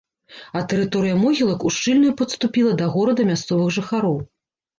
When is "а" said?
0.59-0.61